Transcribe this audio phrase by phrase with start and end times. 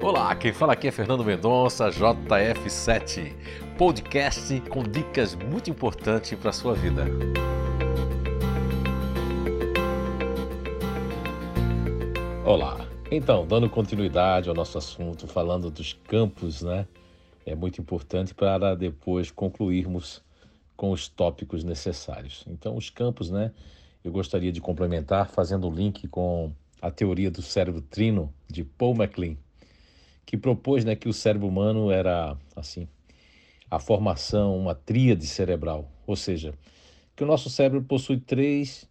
[0.00, 3.34] Olá, quem fala aqui é Fernando Mendonça, JF7,
[3.76, 7.04] podcast com dicas muito importantes para a sua vida.
[12.46, 16.86] Olá, então, dando continuidade ao nosso assunto, falando dos campos, né?
[17.44, 20.22] É muito importante para depois concluirmos
[20.76, 22.44] com os tópicos necessários.
[22.46, 23.50] Então, os campos, né?
[24.04, 28.94] Eu gostaria de complementar fazendo o link com a teoria do cérebro trino de Paul
[28.94, 29.36] MacLean
[30.28, 32.86] que propôs né, que o cérebro humano era assim
[33.70, 36.52] a formação, uma tríade cerebral, ou seja,
[37.16, 38.86] que o nosso cérebro possui três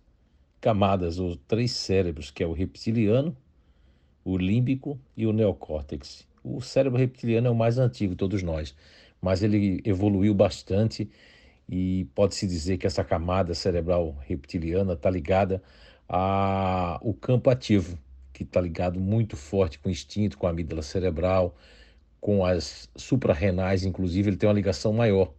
[0.60, 3.38] camadas ou três cérebros, que é o reptiliano,
[4.26, 6.28] o límbico e o neocórtex.
[6.44, 8.76] O cérebro reptiliano é o mais antigo de todos nós,
[9.22, 11.08] mas ele evoluiu bastante
[11.70, 15.62] e pode-se dizer que essa camada cerebral reptiliana está ligada
[16.10, 17.96] ao campo ativo,
[18.38, 21.56] que está ligado muito forte com o instinto, com a amígdala cerebral,
[22.22, 25.34] com as suprarrenais, inclusive, ele tem uma ligação maior.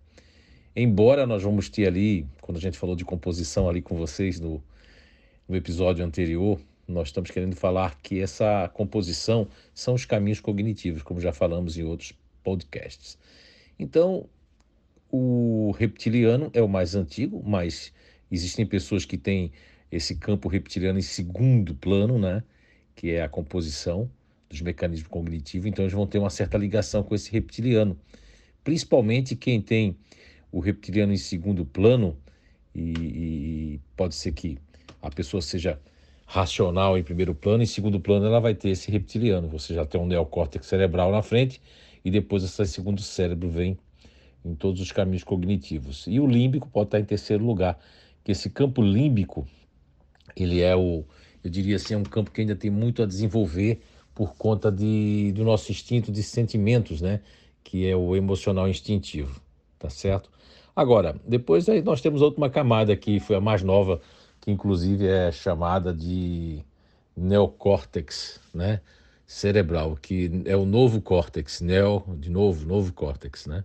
[0.74, 4.60] Embora nós vamos ter ali, quando a gente falou de composição ali com vocês no,
[5.48, 11.20] no episódio anterior, nós estamos querendo falar que essa composição são os caminhos cognitivos, como
[11.20, 12.12] já falamos em outros
[12.42, 13.16] podcasts.
[13.78, 14.28] Então,
[15.08, 17.92] o reptiliano é o mais antigo, mas
[18.28, 19.52] existem pessoas que têm
[19.88, 22.42] esse campo reptiliano em segundo plano, né?
[22.98, 24.10] Que é a composição
[24.50, 27.96] dos mecanismos cognitivos, então eles vão ter uma certa ligação com esse reptiliano.
[28.64, 29.96] Principalmente quem tem
[30.50, 32.18] o reptiliano em segundo plano,
[32.74, 34.58] e, e pode ser que
[35.00, 35.78] a pessoa seja
[36.26, 39.46] racional em primeiro plano, em segundo plano ela vai ter esse reptiliano.
[39.46, 41.62] Você já tem um neocórtex cerebral na frente
[42.04, 43.78] e depois esse segundo cérebro vem
[44.44, 46.04] em todos os caminhos cognitivos.
[46.08, 47.78] E o límbico pode estar em terceiro lugar,
[48.24, 49.46] que esse campo límbico,
[50.36, 51.04] ele é o
[51.48, 53.80] eu diria assim, é um campo que ainda tem muito a desenvolver
[54.14, 57.20] por conta de, do nosso instinto de sentimentos, né?
[57.64, 59.40] Que é o emocional instintivo,
[59.78, 60.30] tá certo?
[60.76, 64.00] Agora, depois aí nós temos outra camada que foi a mais nova,
[64.40, 66.62] que inclusive é chamada de
[67.16, 68.80] neocórtex, né?
[69.26, 73.64] Cerebral, que é o novo córtex, neo, de novo, novo córtex, né?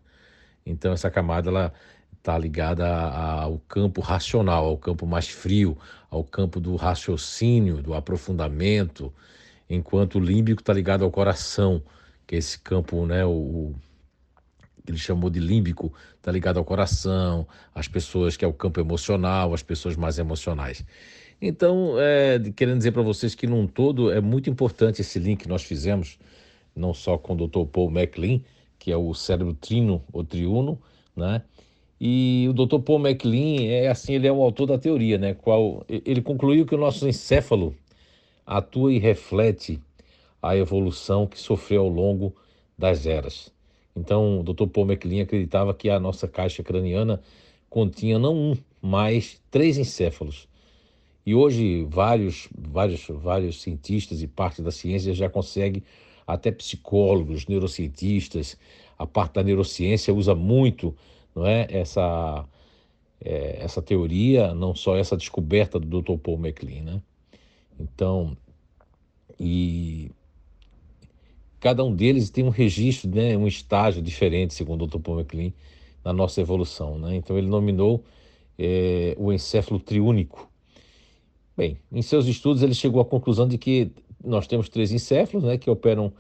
[0.66, 1.74] Então essa camada ela
[2.23, 5.78] está ligada ao campo racional, ao campo mais frio,
[6.09, 9.13] ao campo do raciocínio, do aprofundamento,
[9.69, 11.83] enquanto o límbico está ligado ao coração,
[12.25, 13.73] que é esse campo, né, o,
[14.88, 17.45] ele chamou de límbico, está ligado ao coração,
[17.75, 20.85] às pessoas que é o campo emocional, as pessoas mais emocionais.
[21.41, 25.50] Então, é, querendo dizer para vocês que num todo é muito importante esse link que
[25.50, 26.17] nós fizemos,
[26.73, 27.66] não só com o Dr.
[27.69, 28.39] Paul MacLean,
[28.79, 30.81] que é o cérebro trino ou triuno,
[31.13, 31.41] né?
[32.06, 32.80] E o Dr.
[32.80, 35.34] Paul MacLean é assim, ele é o autor da teoria, né?
[35.34, 37.74] Qual ele concluiu que o nosso encéfalo
[38.46, 39.80] atua e reflete
[40.42, 42.36] a evolução que sofreu ao longo
[42.78, 43.53] das eras.
[43.96, 44.68] Então, o Dr.
[44.68, 47.22] Paul MacLean acreditava que a nossa caixa craniana
[47.69, 50.46] continha não um, mas três encéfalos.
[51.25, 55.81] E hoje vários, vários, vários cientistas e parte da ciência já conseguem,
[56.28, 58.58] até psicólogos, neurocientistas,
[59.00, 60.94] a parte da neurociência usa muito
[61.35, 61.67] não é?
[61.69, 62.45] Essa,
[63.23, 66.17] é, essa teoria, não só essa descoberta do Dr.
[66.17, 67.01] Paul MacLean, né?
[67.79, 68.38] Então,
[69.39, 70.11] e
[71.59, 74.99] cada um deles tem um registro, né, um estágio diferente, segundo o Dr.
[74.99, 75.51] Paul MacLean,
[76.03, 77.16] na nossa evolução, né?
[77.16, 78.03] Então ele nominou
[78.59, 80.50] é, o encéfalo triúnico.
[81.55, 83.91] Bem, em seus estudos ele chegou à conclusão de que
[84.23, 86.11] nós temos três encéfalos, né, que operam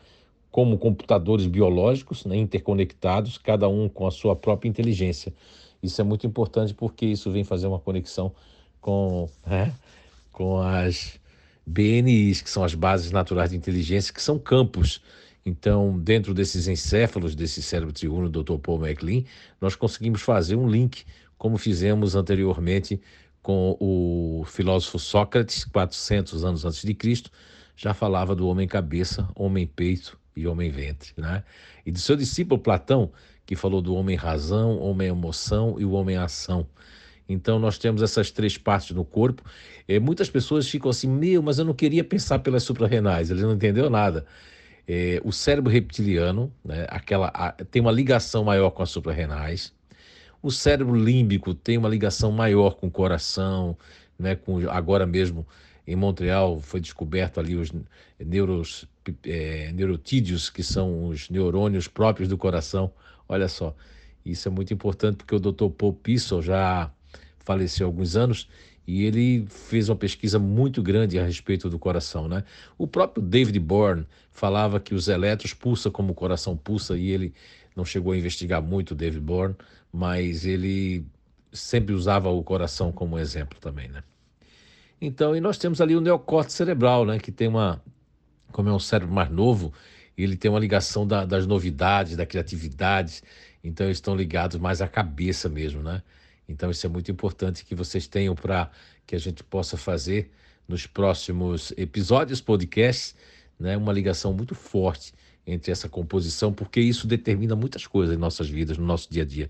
[0.53, 5.33] como computadores biológicos né, interconectados, cada um com a sua própria inteligência.
[5.81, 8.31] Isso é muito importante porque isso vem fazer uma conexão
[8.79, 9.73] com, né,
[10.31, 11.19] com as
[11.65, 15.01] BNIs, que são as bases naturais de inteligência, que são campos.
[15.43, 18.59] Então, dentro desses encéfalos, desse cérebro triuno do Dr.
[18.59, 19.23] Paul MacLean,
[19.59, 21.03] nós conseguimos fazer um link,
[21.35, 23.01] como fizemos anteriormente
[23.41, 27.31] com o filósofo Sócrates, 400 anos antes de Cristo,
[27.75, 31.43] já falava do homem cabeça, homem peito e homem ventre, né?
[31.85, 33.11] E do seu discípulo Platão,
[33.45, 36.65] que falou do homem razão, homem emoção e o homem ação.
[37.27, 39.43] Então nós temos essas três partes no corpo.
[40.01, 43.89] Muitas pessoas ficam assim, meu, mas eu não queria pensar pelas suprarrenais, ele não entendeu
[43.89, 44.25] nada.
[44.87, 49.73] É, o cérebro reptiliano, né, aquela, a, tem uma ligação maior com as suprarrenais.
[50.41, 53.77] O cérebro límbico tem uma ligação maior com o coração,
[54.19, 55.47] né, com agora mesmo
[55.87, 57.71] em Montreal foi descoberto ali os
[58.19, 58.85] neuros,
[59.25, 62.91] é, neurotídeos, que são os neurônios próprios do coração.
[63.27, 63.75] Olha só,
[64.25, 65.69] isso é muito importante porque o Dr.
[65.69, 66.91] Paul Pissel já
[67.39, 68.47] faleceu há alguns anos
[68.85, 72.43] e ele fez uma pesquisa muito grande a respeito do coração, né?
[72.77, 77.33] O próprio David Bourne falava que os elétrons pulsam como o coração pulsa e ele
[77.75, 79.55] não chegou a investigar muito David Bourne,
[79.91, 81.05] mas ele
[81.51, 84.03] sempre usava o coração como exemplo também, né?
[84.99, 87.81] Então, e nós temos ali o neocórtex cerebral, né, que tem uma
[88.53, 89.73] como é um cérebro mais novo,
[90.17, 93.21] ele tem uma ligação da, das novidades, da criatividade,
[93.63, 96.01] então eles estão ligados mais à cabeça mesmo, né?
[96.47, 98.69] Então isso é muito importante que vocês tenham para
[99.05, 100.31] que a gente possa fazer
[100.67, 103.15] nos próximos episódios, podcasts,
[103.59, 105.13] né, uma ligação muito forte
[105.45, 109.25] entre essa composição, porque isso determina muitas coisas em nossas vidas, no nosso dia a
[109.25, 109.49] dia.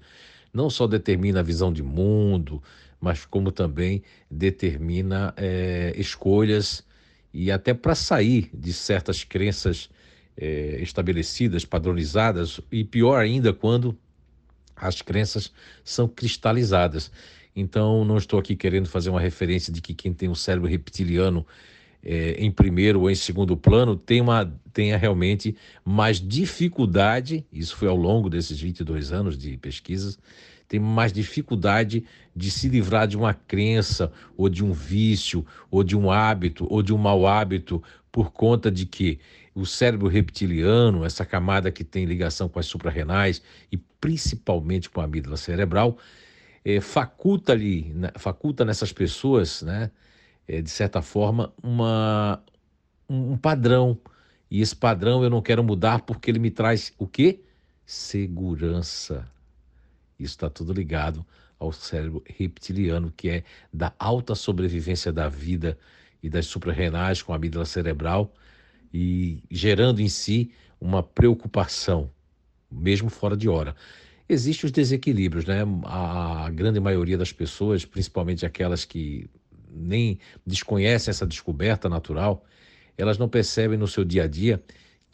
[0.51, 2.61] Não só determina a visão de mundo,
[2.99, 6.83] mas como também determina é, escolhas
[7.33, 9.89] e até para sair de certas crenças
[10.37, 13.97] é, estabelecidas, padronizadas, e pior ainda quando
[14.75, 15.51] as crenças
[15.83, 17.11] são cristalizadas.
[17.55, 21.45] Então, não estou aqui querendo fazer uma referência de que quem tem um cérebro reptiliano
[22.03, 27.87] é, em primeiro ou em segundo plano tem uma, tenha realmente mais dificuldade, isso foi
[27.87, 30.19] ao longo desses 22 anos de pesquisas,
[30.73, 32.03] tem mais dificuldade
[32.35, 36.81] de se livrar de uma crença, ou de um vício, ou de um hábito, ou
[36.81, 39.19] de um mau hábito, por conta de que
[39.53, 43.39] o cérebro reptiliano, essa camada que tem ligação com as suprarrenais
[43.71, 45.95] e principalmente com a amígdala cerebral,
[46.65, 49.91] é, faculta, -lhe, né, faculta nessas pessoas, né,
[50.47, 52.41] é, de certa forma, uma,
[53.07, 53.95] um, um padrão.
[54.49, 57.41] E esse padrão eu não quero mudar porque ele me traz o quê?
[57.85, 59.32] Segurança.
[60.19, 61.25] Isso está tudo ligado
[61.59, 65.77] ao cérebro reptiliano, que é da alta sobrevivência da vida
[66.21, 68.33] e das suprarrenais com a amígdala cerebral
[68.93, 72.09] e gerando em si uma preocupação,
[72.71, 73.75] mesmo fora de hora.
[74.27, 75.59] Existem os desequilíbrios, né?
[75.85, 79.29] A grande maioria das pessoas, principalmente aquelas que
[79.69, 82.45] nem desconhecem essa descoberta natural,
[82.97, 84.63] elas não percebem no seu dia a dia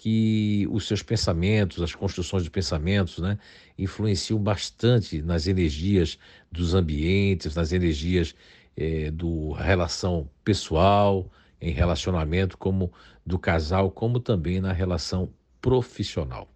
[0.01, 3.37] que os seus pensamentos, as construções de pensamentos, né,
[3.77, 6.17] influenciam bastante nas energias
[6.49, 8.33] dos ambientes, nas energias
[8.77, 11.29] eh, do relação pessoal,
[11.59, 12.93] em relacionamento, como
[13.25, 15.29] do casal, como também na relação
[15.59, 16.47] profissional.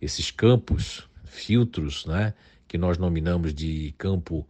[0.00, 2.34] Esses campos, filtros, né,
[2.68, 4.48] que nós nominamos de campo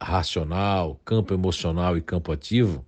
[0.00, 2.82] racional, campo emocional e campo ativo,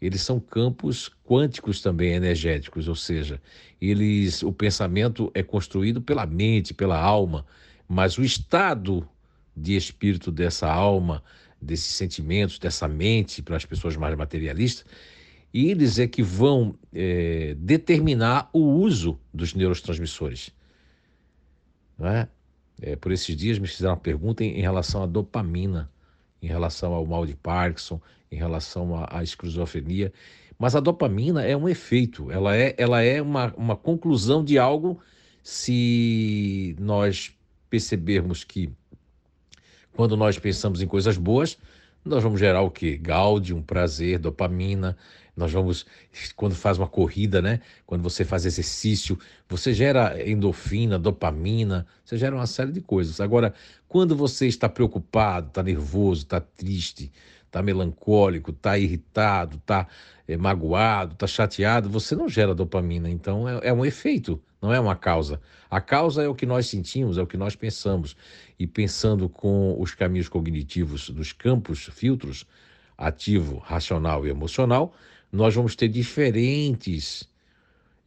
[0.00, 3.40] eles são campos quânticos também energéticos, ou seja,
[3.80, 7.44] eles o pensamento é construído pela mente, pela alma,
[7.86, 9.06] mas o estado
[9.54, 11.22] de espírito dessa alma,
[11.60, 14.86] desses sentimentos, dessa mente para as pessoas mais materialistas,
[15.52, 20.50] eles é que vão é, determinar o uso dos neurotransmissores.
[21.98, 22.28] Não é?
[22.80, 25.90] É, por esses dias me fizeram uma pergunta em, em relação à dopamina
[26.42, 28.00] em relação ao mal de Parkinson,
[28.30, 30.12] em relação à, à esquizofrenia.
[30.58, 35.00] Mas a dopamina é um efeito, ela é, ela é uma, uma conclusão de algo
[35.42, 37.34] se nós
[37.68, 38.70] percebermos que
[39.92, 41.58] quando nós pensamos em coisas boas,
[42.04, 42.96] nós vamos gerar o quê?
[42.96, 44.96] Gáudio, prazer, dopamina,
[45.40, 45.86] nós vamos,
[46.36, 47.60] quando faz uma corrida, né?
[47.86, 53.20] Quando você faz exercício, você gera endorfina, dopamina, você gera uma série de coisas.
[53.20, 53.54] Agora,
[53.88, 57.10] quando você está preocupado, está nervoso, está triste,
[57.46, 59.88] está melancólico, está irritado, está
[60.28, 63.08] é, magoado, está chateado, você não gera dopamina.
[63.08, 65.40] Então, é, é um efeito, não é uma causa.
[65.70, 68.14] A causa é o que nós sentimos, é o que nós pensamos.
[68.58, 72.46] E pensando com os caminhos cognitivos dos campos, filtros,
[73.00, 74.94] ativo, racional e emocional,
[75.32, 77.28] nós vamos ter diferentes.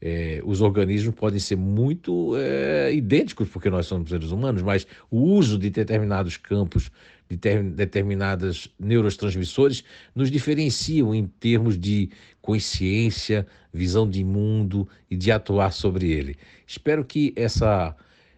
[0.02, 5.18] É, os organismos podem ser muito é, idênticos, porque nós somos seres humanos, mas o
[5.20, 6.92] uso de determinados campos,
[7.30, 12.10] de ter, determinadas neurotransmissores, nos diferenciam em termos de
[12.42, 16.36] consciência, visão de mundo e de atuar sobre ele.
[16.68, 17.96] Espero que essa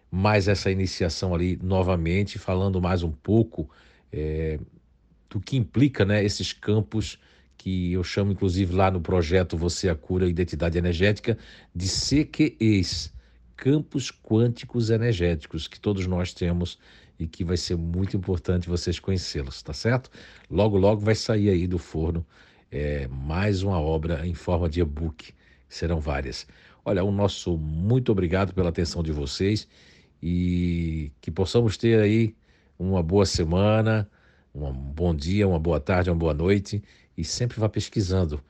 [0.08, 3.68] mais essa iniciação ali novamente, falando mais um pouco
[4.12, 4.58] é,
[5.28, 7.18] do que implica né, esses campos
[7.56, 11.36] que eu chamo inclusive lá no projeto Você a Cura Identidade Energética
[11.74, 13.12] de CQEs,
[13.56, 16.78] campos quânticos energéticos, que todos nós temos
[17.18, 20.10] e que vai ser muito importante vocês conhecê-los, tá certo?
[20.50, 22.26] Logo, logo vai sair aí do forno
[22.70, 25.32] é, mais uma obra em forma de e-book,
[25.68, 26.46] serão várias.
[26.84, 29.66] Olha, o nosso muito obrigado pela atenção de vocês
[30.22, 32.34] e que possamos ter aí
[32.78, 34.08] uma boa semana,
[34.64, 36.82] um bom dia, uma boa tarde, uma boa noite
[37.16, 38.42] e sempre vá pesquisando.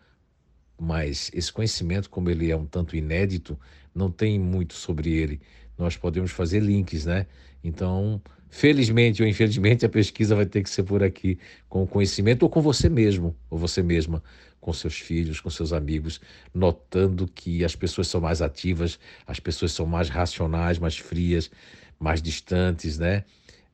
[0.78, 3.58] Mas esse conhecimento, como ele é um tanto inédito,
[3.94, 5.40] não tem muito sobre ele.
[5.76, 7.26] Nós podemos fazer links, né?
[7.64, 12.42] Então, felizmente ou infelizmente, a pesquisa vai ter que ser por aqui, com o conhecimento
[12.42, 14.22] ou com você mesmo, ou você mesma,
[14.60, 16.20] com seus filhos, com seus amigos,
[16.54, 21.50] notando que as pessoas são mais ativas, as pessoas são mais racionais, mais frias,
[21.98, 23.24] mais distantes, né?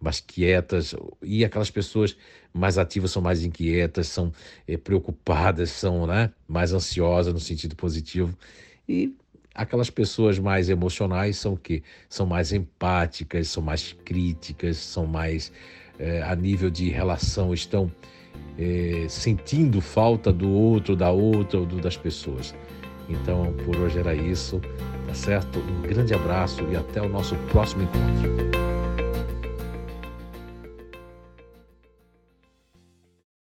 [0.02, 2.16] Mais quietas, e aquelas pessoas
[2.52, 4.32] mais ativas são mais inquietas, são
[4.66, 8.36] é, preocupadas, são né, mais ansiosas no sentido positivo.
[8.88, 9.14] E
[9.54, 11.82] aquelas pessoas mais emocionais são o quê?
[12.08, 15.52] São mais empáticas, são mais críticas, são mais
[15.98, 17.90] é, a nível de relação, estão
[18.58, 22.54] é, sentindo falta do outro, da outra ou das pessoas.
[23.08, 24.60] Então, por hoje era isso,
[25.06, 25.58] tá certo?
[25.58, 28.81] Um grande abraço e até o nosso próximo encontro.